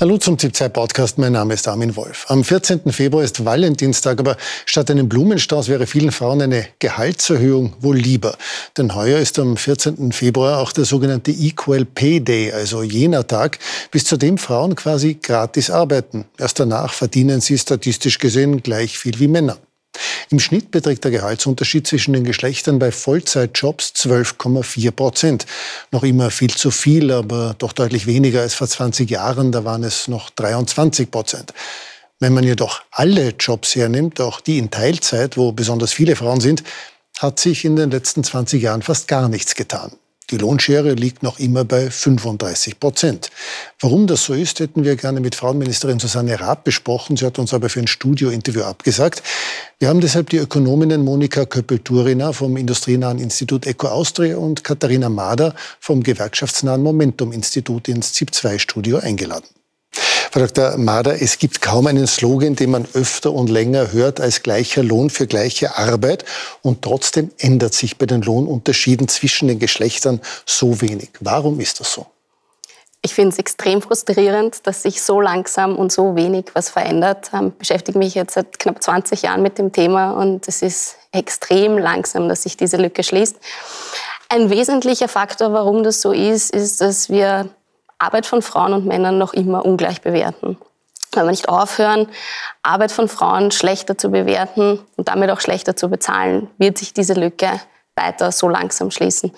[0.00, 2.26] Hallo zum ZIP-Zeit-Podcast, mein Name ist Armin Wolf.
[2.28, 2.90] Am 14.
[2.90, 4.36] Februar ist Valentinstag, aber
[4.66, 8.36] statt einem Blumenstrauß wäre vielen Frauen eine Gehaltserhöhung wohl lieber.
[8.76, 10.10] Denn heuer ist am 14.
[10.10, 13.60] Februar auch der sogenannte Equal Pay Day, also jener Tag,
[13.92, 16.24] bis zu dem Frauen quasi gratis arbeiten.
[16.38, 19.58] Erst danach verdienen sie statistisch gesehen gleich viel wie Männer.
[20.30, 25.46] Im Schnitt beträgt der Gehaltsunterschied zwischen den Geschlechtern bei Vollzeitjobs 12,4 Prozent.
[25.90, 29.84] Noch immer viel zu viel, aber doch deutlich weniger als vor 20 Jahren, da waren
[29.84, 31.52] es noch 23 Prozent.
[32.20, 36.62] Wenn man jedoch alle Jobs hernimmt, auch die in Teilzeit, wo besonders viele Frauen sind,
[37.18, 39.92] hat sich in den letzten 20 Jahren fast gar nichts getan.
[40.30, 43.30] Die Lohnschere liegt noch immer bei 35 Prozent.
[43.78, 47.16] Warum das so ist, hätten wir gerne mit Frauenministerin Susanne Raab besprochen.
[47.16, 49.22] Sie hat uns aber für ein Studiointerview abgesagt.
[49.78, 55.54] Wir haben deshalb die Ökonominnen Monika Köppel-Turina vom Industrienahen Institut Eco Austria und Katharina Mader
[55.78, 59.46] vom gewerkschaftsnahen Momentum Institut ins ZIP-2-Studio eingeladen.
[60.34, 60.76] Frau Dr.
[60.78, 65.08] Mader, es gibt kaum einen Slogan, den man öfter und länger hört als gleicher Lohn
[65.08, 66.24] für gleiche Arbeit.
[66.60, 71.10] Und trotzdem ändert sich bei den Lohnunterschieden zwischen den Geschlechtern so wenig.
[71.20, 72.06] Warum ist das so?
[73.00, 77.28] Ich finde es extrem frustrierend, dass sich so langsam und so wenig was verändert.
[77.28, 80.96] Ich ähm, beschäftige mich jetzt seit knapp 20 Jahren mit dem Thema und es ist
[81.12, 83.36] extrem langsam, dass sich diese Lücke schließt.
[84.30, 87.50] Ein wesentlicher Faktor, warum das so ist, ist, dass wir
[87.98, 90.58] Arbeit von Frauen und Männern noch immer ungleich bewerten.
[91.12, 92.08] Wenn wir nicht aufhören,
[92.62, 97.14] Arbeit von Frauen schlechter zu bewerten und damit auch schlechter zu bezahlen, wird sich diese
[97.14, 97.60] Lücke
[97.96, 99.30] weiter so langsam schließen.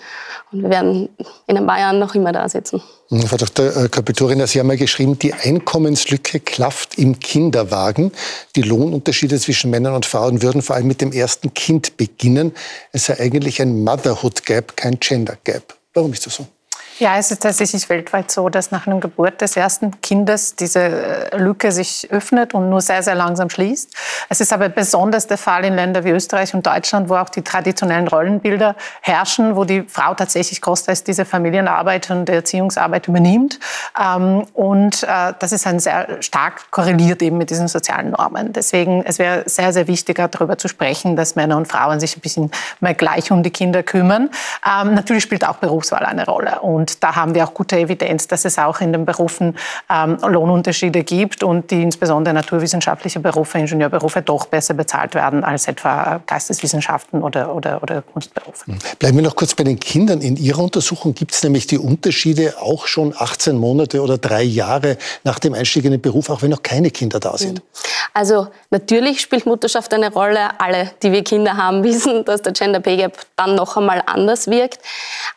[0.51, 1.09] Und wir werden
[1.45, 2.81] in ein paar Jahren noch immer da sitzen.
[3.27, 3.87] Frau Dr.
[3.89, 8.11] Kapitolina, Sie haben ja geschrieben, die Einkommenslücke klafft im Kinderwagen.
[8.55, 12.53] Die Lohnunterschiede zwischen Männern und Frauen würden vor allem mit dem ersten Kind beginnen.
[12.91, 15.75] Es sei eigentlich ein Motherhood Gap, kein Gender Gap.
[15.93, 16.47] Warum ist das so?
[16.99, 20.79] Ja, es ist tatsächlich weltweit so, dass nach einer Geburt des ersten Kindes diese
[21.31, 23.95] äh, Lücke sich öffnet und nur sehr, sehr langsam schließt.
[24.29, 27.43] Es ist aber besonders der Fall in Ländern wie Österreich und Deutschland, wo auch die
[27.43, 33.59] traditionellen Rollenbilder herrschen, wo die Frau tatsächlich großteils diese Familienarbeit und Erziehungsarbeit übernimmt.
[33.99, 38.53] Ähm, und äh, das ist ein sehr stark korreliert eben mit diesen sozialen Normen.
[38.53, 42.21] Deswegen, es wäre sehr, sehr wichtig, darüber zu sprechen, dass Männer und Frauen sich ein
[42.21, 44.31] bisschen mehr gleich um die Kinder kümmern.
[44.65, 46.61] Ähm, natürlich spielt auch Berufswahl eine Rolle.
[46.61, 49.55] Und und da haben wir auch gute Evidenz, dass es auch in den Berufen
[49.89, 56.21] ähm, Lohnunterschiede gibt und die insbesondere naturwissenschaftliche Berufe, Ingenieurberufe doch besser bezahlt werden als etwa
[56.25, 58.67] Geisteswissenschaften oder, oder, oder Kunstberufe.
[58.67, 58.79] Hm.
[58.99, 60.21] Bleiben wir noch kurz bei den Kindern.
[60.21, 64.97] In Ihrer Untersuchung gibt es nämlich die Unterschiede auch schon 18 Monate oder drei Jahre
[65.23, 67.59] nach dem Einstieg in den Beruf, auch wenn noch keine Kinder da sind.
[67.59, 67.65] Hm.
[68.13, 70.59] Also natürlich spielt Mutterschaft eine Rolle.
[70.59, 74.47] Alle, die wir Kinder haben, wissen, dass der Gender Pay Gap dann noch einmal anders
[74.47, 74.79] wirkt.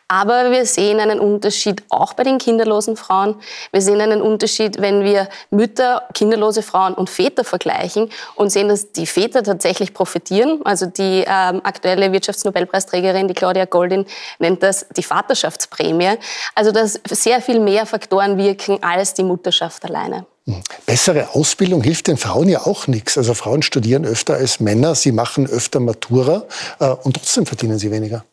[0.07, 1.40] Aber wir sehen einen Unterschied
[1.89, 3.35] auch bei den kinderlosen Frauen.
[3.71, 8.91] Wir sehen einen Unterschied, wenn wir Mütter, kinderlose Frauen und Väter vergleichen und sehen, dass
[8.91, 10.61] die Väter tatsächlich profitieren.
[10.63, 14.05] Also die ähm, aktuelle Wirtschaftsnobelpreisträgerin, die Claudia Goldin,
[14.39, 16.17] nennt das die Vaterschaftsprämie.
[16.55, 20.25] Also dass sehr viel mehr Faktoren wirken als die Mutterschaft alleine.
[20.47, 20.61] Hm.
[20.85, 23.17] Bessere Ausbildung hilft den Frauen ja auch nichts.
[23.17, 26.43] Also Frauen studieren öfter als Männer, sie machen öfter Matura
[26.79, 28.25] äh, und trotzdem verdienen sie weniger.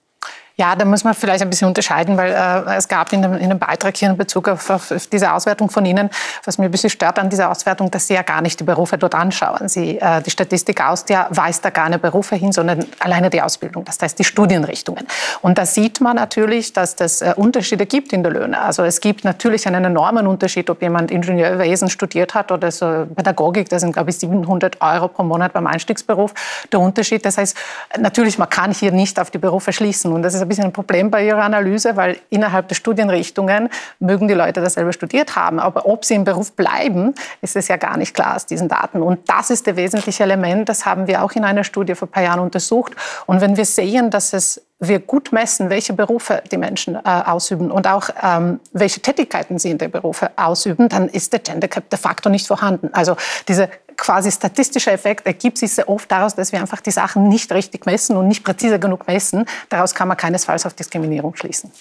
[0.61, 3.49] Ja, da muss man vielleicht ein bisschen unterscheiden, weil äh, es gab in dem, in
[3.49, 6.11] dem Beitrag hier in Bezug auf, auf, diese Auswertung von Ihnen,
[6.45, 8.99] was mir ein bisschen stört an dieser Auswertung, dass Sie ja gar nicht die Berufe
[8.99, 9.69] dort anschauen.
[9.69, 13.85] Sie, äh, die Statistik aus der weist da keine Berufe hin, sondern alleine die Ausbildung,
[13.85, 15.07] das heißt die Studienrichtungen.
[15.43, 18.61] Und da sieht man natürlich, dass es äh, Unterschiede gibt in der Löhne.
[18.61, 23.69] Also es gibt natürlich einen enormen Unterschied, ob jemand Ingenieurwesen studiert hat oder so Pädagogik,
[23.69, 26.35] das sind glaube ich 700 Euro pro Monat beim Einstiegsberuf
[26.73, 27.25] der Unterschied.
[27.25, 27.57] Das heißt,
[28.01, 30.73] natürlich, man kann hier nicht auf die Berufe schließen und das ist ein bisschen ein
[30.73, 35.61] Problem bei Ihrer Analyse, weil innerhalb der Studienrichtungen mögen die Leute dasselbe studiert haben.
[35.61, 39.03] Aber ob sie im Beruf bleiben, ist es ja gar nicht klar aus diesen Daten.
[39.03, 40.69] Und das ist der wesentliche Element.
[40.69, 42.97] Das haben wir auch in einer Studie vor ein paar Jahren untersucht.
[43.27, 47.71] Und wenn wir sehen, dass es wir gut messen, welche Berufe die Menschen äh, ausüben
[47.71, 51.91] und auch ähm, welche Tätigkeiten sie in den Berufen ausüben, dann ist der Gender Gap
[51.91, 52.91] de facto nicht vorhanden.
[52.93, 53.17] Also
[53.49, 57.51] dieser quasi statistische Effekt ergibt sich sehr oft daraus, dass wir einfach die Sachen nicht
[57.51, 59.45] richtig messen und nicht präzise genug messen.
[59.69, 61.73] Daraus kann man keinesfalls auf Diskriminierung schließen.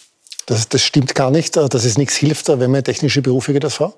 [0.48, 3.64] Das, das stimmt gar nicht, äh, dass es nichts hilft, wenn man technische Berufe geht
[3.64, 3.94] als Frau?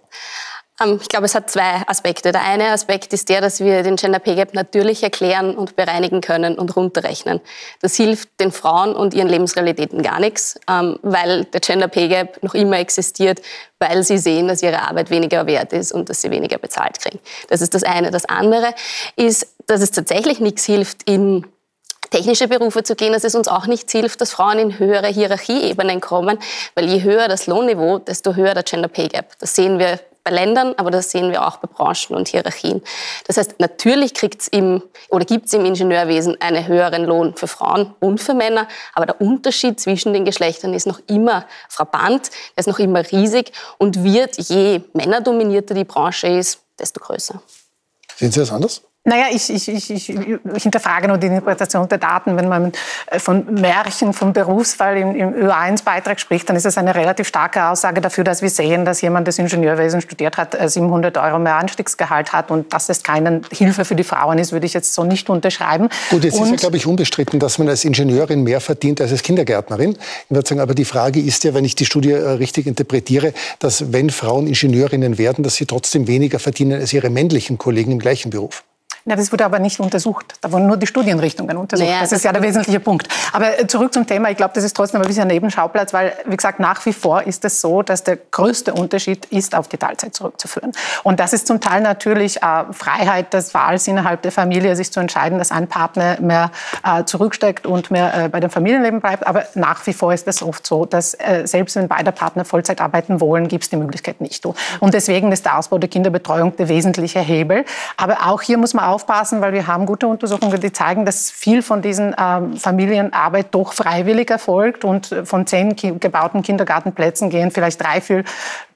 [0.81, 2.31] Ähm, ich glaube, es hat zwei Aspekte.
[2.31, 6.21] Der eine Aspekt ist der, dass wir den Gender Pay Gap natürlich erklären und bereinigen
[6.21, 7.41] können und runterrechnen.
[7.81, 12.43] Das hilft den Frauen und ihren Lebensrealitäten gar nichts, ähm, weil der Gender Pay Gap
[12.43, 13.41] noch immer existiert,
[13.79, 17.19] weil sie sehen, dass ihre Arbeit weniger wert ist und dass sie weniger bezahlt kriegen.
[17.49, 18.11] Das ist das eine.
[18.11, 18.73] Das andere
[19.15, 21.45] ist, dass es tatsächlich nichts hilft, in
[22.11, 26.01] technische Berufe zu gehen, dass es uns auch nicht hilft, dass Frauen in höhere Hierarchieebenen
[26.01, 26.39] kommen,
[26.75, 29.37] weil je höher das Lohnniveau, desto höher der Gender Pay Gap.
[29.39, 32.81] Das sehen wir bei Ländern, aber das sehen wir auch bei Branchen und Hierarchien.
[33.27, 37.93] Das heißt, natürlich gibt's im, oder gibt es im Ingenieurwesen einen höheren Lohn für Frauen
[37.99, 42.67] und für Männer, aber der Unterschied zwischen den Geschlechtern ist noch immer frappant, er ist
[42.67, 47.41] noch immer riesig und wird, je männerdominierter die Branche ist, desto größer.
[48.15, 48.81] Sehen Sie das anders?
[49.05, 50.13] Naja, ich, ich, ich, ich
[50.61, 52.35] hinterfrage nur die Interpretation der Daten.
[52.35, 52.73] Wenn man
[53.07, 57.69] äh, von Märchen, vom Berufsfall im, im Ö1-Beitrag spricht, dann ist das eine relativ starke
[57.69, 61.55] Aussage dafür, dass wir sehen, dass jemand, das Ingenieurwesen studiert hat, 700 äh, Euro mehr
[61.55, 65.05] Anstiegsgehalt hat und dass es keine Hilfe für die Frauen ist, würde ich jetzt so
[65.05, 65.87] nicht unterschreiben.
[66.09, 69.11] Gut, jetzt und ist ja, glaube ich, unbestritten, dass man als Ingenieurin mehr verdient als
[69.11, 69.91] als Kindergärtnerin.
[69.91, 73.33] Ich würde sagen, aber die Frage ist ja, wenn ich die Studie äh, richtig interpretiere,
[73.59, 77.99] dass wenn Frauen Ingenieurinnen werden, dass sie trotzdem weniger verdienen als ihre männlichen Kollegen im
[77.99, 78.63] gleichen Beruf.
[79.09, 80.35] Na, das wurde aber nicht untersucht.
[80.39, 81.89] Da wurden nur die Studienrichtungen untersucht.
[81.89, 83.07] Naja, das, das ist ja der wesentliche Punkt.
[83.33, 84.29] Aber äh, zurück zum Thema.
[84.29, 87.23] Ich glaube, das ist trotzdem ein bisschen ein Nebenschauplatz, weil, wie gesagt, nach wie vor
[87.23, 90.73] ist es so, dass der größte Unterschied ist auf die Teilzeit zurückzuführen.
[91.01, 94.99] Und das ist zum Teil natürlich äh, Freiheit des Wahls innerhalb der Familie, sich zu
[94.99, 96.51] entscheiden, dass ein Partner mehr
[96.85, 99.25] äh, zurücksteckt und mehr äh, bei dem Familienleben bleibt.
[99.25, 102.79] Aber nach wie vor ist es oft so, dass äh, selbst wenn beide Partner Vollzeit
[102.79, 104.45] arbeiten wollen, gibt es die Möglichkeit nicht.
[104.45, 107.65] Und deswegen ist der Ausbau der Kinderbetreuung der wesentliche Hebel.
[107.97, 111.31] Aber auch hier muss man auch aufpassen, weil wir haben gute Untersuchungen, die zeigen, dass
[111.31, 117.81] viel von diesen ähm, Familienarbeit doch freiwillig erfolgt und von zehn gebauten Kindergartenplätzen gehen vielleicht
[117.81, 118.23] drei, vier,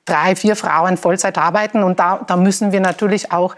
[0.06, 1.84] drei, vier Frauen Vollzeit arbeiten.
[1.84, 3.56] Und da, da müssen wir natürlich auch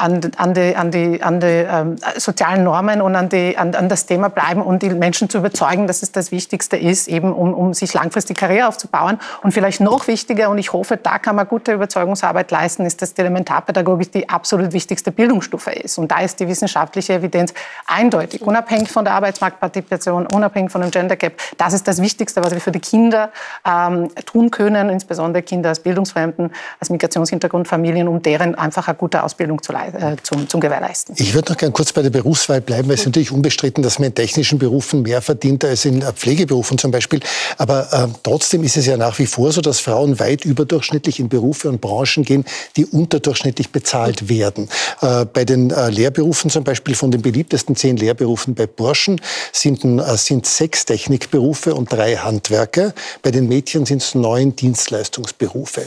[0.00, 3.88] an, an, die, an, die, an die ähm, sozialen Normen und an, die, an, an
[3.88, 7.52] das Thema bleiben und die Menschen zu überzeugen, dass es das Wichtigste ist, eben um,
[7.52, 9.18] um sich langfristig Karriere aufzubauen.
[9.42, 13.14] Und vielleicht noch wichtiger, und ich hoffe, da kann man gute Überzeugungsarbeit leisten, ist, dass
[13.14, 15.98] die Elementarpädagogik die absolut wichtigste Bildungsstufe ist.
[15.98, 17.52] Und da ist die wissenschaftliche Evidenz
[17.86, 21.34] eindeutig, unabhängig von der Arbeitsmarktpartizipation, unabhängig von dem Gender Gap.
[21.58, 23.30] Das ist das Wichtigste, was wir für die Kinder
[23.66, 29.62] ähm, tun können, insbesondere Kinder aus Bildungsfremden, aus Migrationshintergrundfamilien, um deren einfach eine gute Ausbildung
[29.62, 31.14] zu leisten äh, zum, zum Gewährleisten.
[31.18, 34.08] Ich würde noch gerne kurz bei der Berufswahl bleiben, weil es natürlich unbestritten, dass man
[34.08, 37.20] in technischen Berufen mehr verdient als in äh, Pflegeberufen zum Beispiel.
[37.58, 41.28] Aber äh, trotzdem ist es ja nach wie vor so, dass Frauen weit überdurchschnittlich in
[41.28, 42.44] Berufe und Branchen gehen,
[42.76, 44.68] die unterdurchschnittlich bezahlt werden.
[45.00, 49.20] Äh, bei den äh, Lehrberufen zum Beispiel von den beliebtesten zehn Lehrberufen bei Burschen
[49.52, 49.80] sind,
[50.16, 52.94] sind sechs Technikberufe und drei Handwerker.
[53.22, 55.86] Bei den Mädchen sind es neun Dienstleistungsberufe.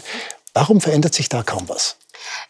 [0.54, 1.96] Warum verändert sich da kaum was?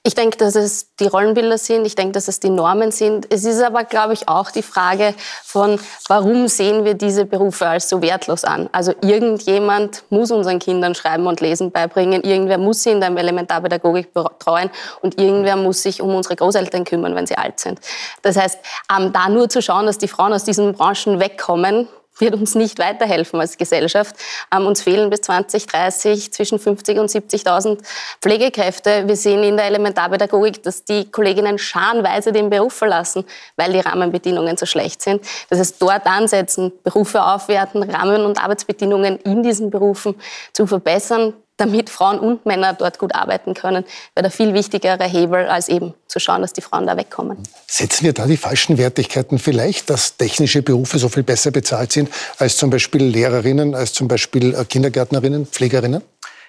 [0.03, 3.31] Ich denke, dass es die Rollenbilder sind, ich denke, dass es die Normen sind.
[3.31, 7.89] Es ist aber, glaube ich, auch die Frage von, warum sehen wir diese Berufe als
[7.89, 8.69] so wertlos an?
[8.71, 14.13] Also irgendjemand muss unseren Kindern Schreiben und Lesen beibringen, irgendwer muss sie in der Elementarpädagogik
[14.13, 14.69] betreuen
[15.01, 17.79] und irgendwer muss sich um unsere Großeltern kümmern, wenn sie alt sind.
[18.21, 18.59] Das heißt,
[18.95, 21.87] ähm, da nur zu schauen, dass die Frauen aus diesen Branchen wegkommen,
[22.19, 24.15] wird uns nicht weiterhelfen als Gesellschaft.
[24.55, 27.79] Ähm, uns fehlen bis 2030 zwischen 50 und 70.000
[28.21, 29.07] Pflegekräfte.
[29.07, 33.25] Wir sehen in der Elementarpädagogik, dass die Kolleginnen scharenweise den Beruf verlassen,
[33.55, 35.23] weil die Rahmenbedingungen so schlecht sind.
[35.49, 40.15] Das heißt, dort ansetzen, Berufe aufwerten, Rahmen- und Arbeitsbedingungen in diesen Berufen
[40.53, 43.85] zu verbessern, damit Frauen und Männer dort gut arbeiten können,
[44.15, 47.37] wäre der viel wichtigere Hebel, als eben zu schauen, dass die Frauen da wegkommen.
[47.67, 52.09] Setzen wir da die falschen Wertigkeiten vielleicht, dass technische Berufe so viel besser bezahlt sind
[52.37, 56.01] als zum Beispiel Lehrerinnen, als zum Beispiel äh, Kindergärtnerinnen, Pflegerinnen?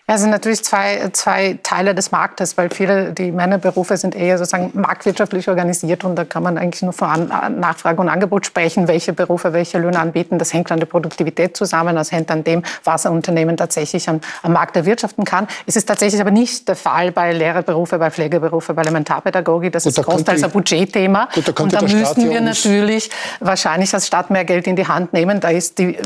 [0.07, 4.37] Ja, es sind natürlich zwei, zwei Teile des Marktes, weil viele, die Männerberufe sind eher
[4.37, 9.15] sozusagen marktwirtschaftlich organisiert und da kann man eigentlich nur von Nachfrage und Angebot sprechen, welche
[9.15, 10.39] Berufe welche Löhne anbieten.
[10.39, 14.21] Das hängt an der Produktivität zusammen, das hängt an dem, was ein Unternehmen tatsächlich am,
[14.43, 15.49] am Markt erwirtschaften kann.
[15.65, 19.73] Es ist tatsächlich aber nicht der Fall bei Lehrerberufe, bei Pflegeberufe, bei Elementarpädagogik.
[19.73, 21.31] Das gut, ist großteils ein Budgetthema.
[21.35, 23.09] Gut, da und da müssten wir natürlich
[23.41, 25.41] wahrscheinlich als Stadt mehr Geld in die Hand nehmen.
[25.41, 25.97] Da ist die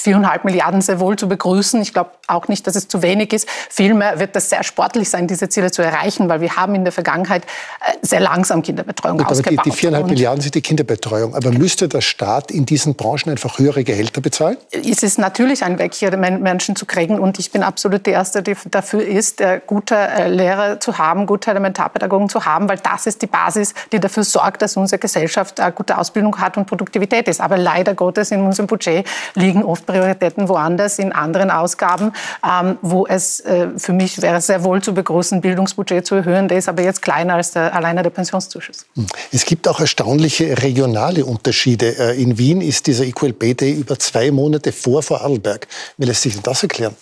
[0.00, 1.80] viereinhalb Milliarden sehr wohl zu begrüßen.
[1.82, 3.48] Ich glaube auch nicht, dass es zu wenig ist.
[3.68, 6.92] Vielmehr wird das sehr sportlich sein, diese Ziele zu erreichen, weil wir haben in der
[6.92, 9.58] Vergangenheit äh, sehr langsam Kinderbetreuung Gut, ausgebaut.
[9.58, 11.34] Aber die, die viereinhalb Milliarden sind die Kinderbetreuung.
[11.34, 14.56] Aber müsste der Staat in diesen Branchen einfach höhere Gehälter bezahlen?
[14.70, 17.18] Es ist natürlich ein Weg, hier Menschen zu kriegen.
[17.18, 21.26] Und ich bin absolut die Erste, die dafür ist, äh, gute äh, Lehrer zu haben,
[21.26, 25.60] gute Elementarpädagogen zu haben, weil das ist die Basis, die dafür sorgt, dass unsere Gesellschaft
[25.60, 27.40] eine gute Ausbildung hat und Produktivität ist.
[27.40, 32.12] Aber leider Gottes in unserem Budget liegen oft Prioritäten woanders, in anderen Ausgaben,
[32.44, 36.46] ähm, wo es äh, für mich wäre sehr wohl zu begrüßen, Bildungsbudget zu erhöhen.
[36.48, 38.86] Der ist aber jetzt kleiner als der, alleine der Pensionszuschuss.
[38.94, 39.06] Hm.
[39.32, 41.98] Es gibt auch erstaunliche regionale Unterschiede.
[41.98, 45.66] Äh, in Wien ist dieser Equal Pay Day über zwei Monate vor Vorarlberg.
[45.96, 46.94] Wie lässt sich das erklären?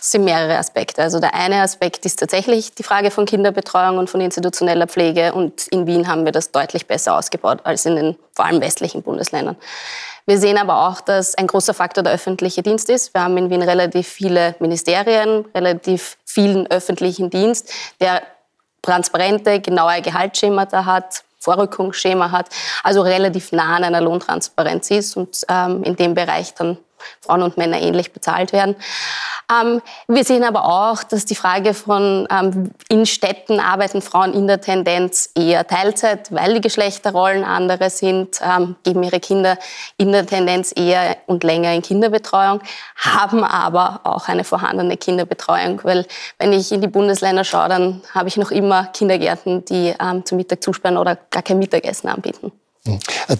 [0.00, 1.02] Es sind mehrere Aspekte.
[1.02, 5.34] Also der eine Aspekt ist tatsächlich die Frage von Kinderbetreuung und von institutioneller Pflege.
[5.34, 9.02] Und in Wien haben wir das deutlich besser ausgebaut als in den vor allem westlichen
[9.02, 9.56] Bundesländern.
[10.30, 13.12] Wir sehen aber auch, dass ein großer Faktor der öffentliche Dienst ist.
[13.14, 18.22] Wir haben in Wien relativ viele Ministerien, relativ vielen öffentlichen Dienst, der
[18.80, 22.48] transparente, genaue Gehaltsschemata hat, Vorrückungsschema hat,
[22.84, 26.78] also relativ nah an einer Lohntransparenz ist und ähm, in dem Bereich dann
[27.20, 28.76] Frauen und Männer ähnlich bezahlt werden.
[29.50, 34.46] Ähm, wir sehen aber auch, dass die Frage von ähm, in Städten arbeiten Frauen in
[34.46, 39.58] der Tendenz eher Teilzeit, weil die Geschlechterrollen andere sind, ähm, geben ihre Kinder
[39.96, 42.60] in der Tendenz eher und länger in Kinderbetreuung,
[42.96, 46.06] haben aber auch eine vorhandene Kinderbetreuung, weil
[46.38, 50.38] wenn ich in die Bundesländer schaue, dann habe ich noch immer Kindergärten, die ähm, zum
[50.38, 52.52] Mittag zusperren oder gar kein Mittagessen anbieten.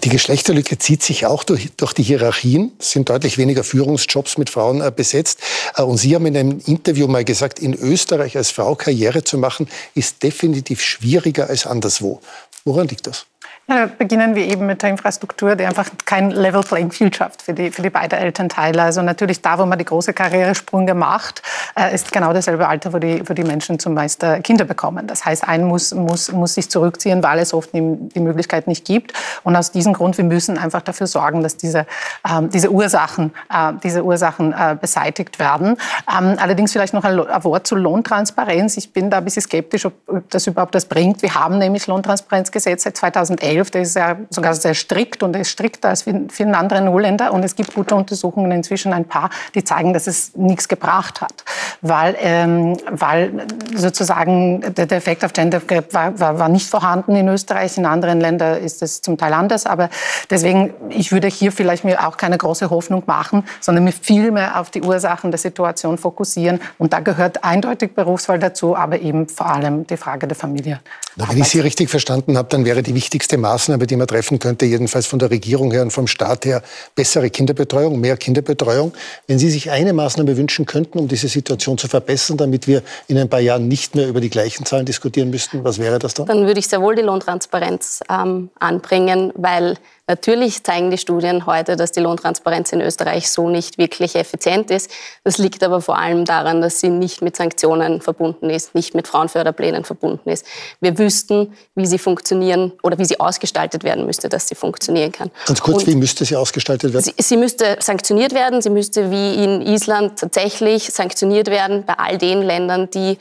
[0.03, 2.73] Die Geschlechterlücke zieht sich auch durch, durch, die Hierarchien.
[2.79, 5.39] Es sind deutlich weniger Führungsjobs mit Frauen äh, besetzt.
[5.75, 9.39] Äh, und Sie haben in einem Interview mal gesagt, in Österreich als Frau Karriere zu
[9.39, 12.21] machen, ist definitiv schwieriger als anderswo.
[12.65, 13.25] Woran liegt das?
[13.71, 17.53] Ja, beginnen wir eben mit der Infrastruktur, die einfach kein Level Playing Field schafft für
[17.53, 18.83] die, für die beiden Elternteile.
[18.83, 21.41] Also natürlich da, wo man die große Karrieresprünge macht,
[21.79, 25.07] äh, ist genau dasselbe Alter, wo die, wo die Menschen zumeist äh, Kinder bekommen.
[25.07, 29.13] Das heißt, ein muss, muss, muss sich zurückziehen, weil es oft die Möglichkeit nicht gibt.
[29.43, 31.85] Und aus diesem Grund, wir müssen einfach dafür sorgen, dass diese,
[32.29, 35.77] ähm, diese Ursachen, äh, diese Ursachen äh, beseitigt werden.
[36.13, 38.75] Ähm, allerdings vielleicht noch ein, Wort zu Lohntransparenz.
[38.75, 39.93] Ich bin da ein bisschen skeptisch, ob
[40.29, 41.21] das überhaupt das bringt.
[41.21, 45.49] Wir haben nämlich Lohntransparenzgesetz seit 2011 11, der ist ja sogar sehr strikt und ist
[45.49, 46.87] strikter als in vielen anderen.
[46.87, 51.43] Und es gibt gute Untersuchungen inzwischen ein paar, die zeigen, dass es nichts gebracht hat.
[51.81, 57.15] Weil, ähm, weil sozusagen der, der Effekt auf Gender Gap war, war, war nicht vorhanden
[57.15, 57.77] in Österreich.
[57.77, 59.65] In anderen Ländern ist es zum Teil anders.
[59.65, 59.89] Aber
[60.29, 64.59] deswegen, ich würde hier vielleicht mir auch keine große Hoffnung machen, sondern mir viel mehr
[64.59, 66.59] auf die Ursachen der Situation fokussieren.
[66.77, 70.79] Und da gehört eindeutig Berufswahl dazu, aber eben vor allem die Frage der Familie.
[71.15, 74.39] Na, wenn ich Sie richtig verstanden habe, dann wäre die wichtigste Maßnahme, die man treffen
[74.39, 76.63] könnte, jedenfalls von der Regierung her und vom Staat her,
[76.95, 78.93] bessere Kinderbetreuung, mehr Kinderbetreuung.
[79.27, 83.17] Wenn Sie sich eine Maßnahme wünschen könnten, um diese Situation zu verbessern, damit wir in
[83.17, 86.27] ein paar Jahren nicht mehr über die gleichen Zahlen diskutieren müssten, was wäre das dann?
[86.27, 89.77] Dann würde ich sehr wohl die Lohntransparenz ähm, anbringen, weil
[90.11, 94.91] Natürlich zeigen die Studien heute, dass die Lohntransparenz in Österreich so nicht wirklich effizient ist.
[95.23, 99.07] Das liegt aber vor allem daran, dass sie nicht mit Sanktionen verbunden ist, nicht mit
[99.07, 100.45] Frauenförderplänen verbunden ist.
[100.81, 105.31] Wir wüssten, wie sie funktionieren oder wie sie ausgestaltet werden müsste, dass sie funktionieren kann.
[105.47, 107.03] Ganz kurz, Und wie müsste sie ausgestaltet werden?
[107.03, 108.61] Sie, sie müsste sanktioniert werden.
[108.61, 113.17] Sie müsste wie in Island tatsächlich sanktioniert werden bei all den Ländern, die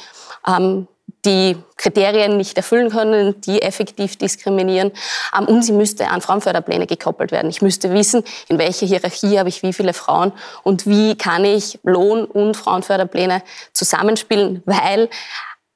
[0.46, 0.88] ähm,
[1.24, 4.90] die Kriterien nicht erfüllen können, die effektiv diskriminieren.
[5.36, 7.50] Ähm, und sie müsste an Frauenförderpläne gekoppelt werden.
[7.50, 11.78] Ich müsste wissen, in welcher Hierarchie habe ich wie viele Frauen und wie kann ich
[11.82, 15.08] Lohn- und Frauenförderpläne zusammenspielen, weil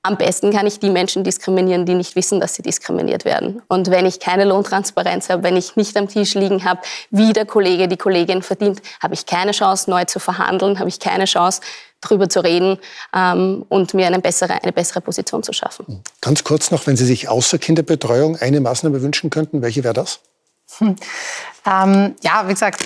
[0.05, 3.63] am besten kann ich die Menschen diskriminieren, die nicht wissen, dass sie diskriminiert werden.
[3.69, 6.81] Und wenn ich keine Lohntransparenz habe, wenn ich nicht am Tisch liegen habe,
[7.11, 11.01] wie der Kollege, die Kollegin verdient, habe ich keine Chance, neu zu verhandeln, habe ich
[11.01, 11.63] keine Chance,
[12.03, 12.79] darüber zu reden
[13.17, 16.03] ähm, und mir eine bessere, eine bessere Position zu schaffen.
[16.21, 20.21] Ganz kurz noch, wenn Sie sich außer Kinderbetreuung eine Maßnahme wünschen könnten, welche wäre das?
[20.79, 20.97] Hm.
[21.67, 22.85] Ähm, ja, wie gesagt,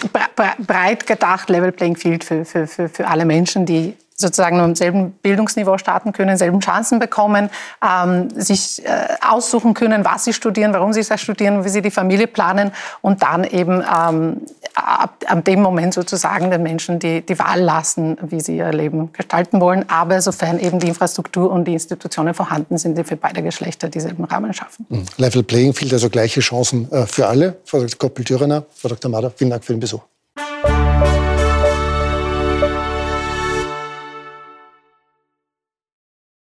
[0.64, 5.12] breit gedacht, Level Playing Field für, für, für, für alle Menschen, die sozusagen am selben
[5.12, 7.50] Bildungsniveau starten können, selben Chancen bekommen,
[7.82, 11.92] ähm, sich äh, aussuchen können, was sie studieren, warum sie das studieren, wie sie die
[11.92, 14.42] Familie planen und dann eben ähm,
[14.74, 19.12] ab, ab dem Moment sozusagen den Menschen die, die Wahl lassen, wie sie ihr Leben
[19.12, 23.42] gestalten wollen, aber sofern eben die Infrastruktur und die Institutionen vorhanden sind, die für beide
[23.42, 24.84] Geschlechter dieselben Rahmen schaffen.
[24.88, 25.04] Mhm.
[25.16, 27.58] Level Playing Field, also gleiche Chancen äh, für alle.
[27.64, 27.98] Frau Dr.
[27.98, 29.10] Koppel-Thürener, Frau Dr.
[29.10, 30.02] Mader, vielen Dank für den Besuch.